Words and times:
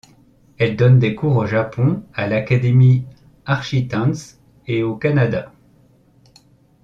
Elle 0.57 0.77
donne 0.77 0.97
des 0.97 1.13
cours 1.13 1.35
au 1.35 1.45
Japon 1.45 2.01
à 2.15 2.25
l'académie 2.25 3.05
Architanz 3.45 4.39
et 4.65 4.81
au 4.81 4.95
Canada. 4.95 5.51